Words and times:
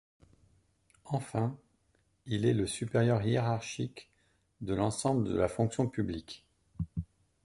Enfin, 1.05 1.55
il 2.25 2.45
est 2.47 2.55
le 2.55 2.65
supérieur 2.65 3.21
hiérarchique 3.21 4.09
de 4.61 4.73
l'ensemble 4.73 5.25
de 5.25 5.35
la 5.37 5.47
fonction 5.47 5.87
publique. 5.87 6.43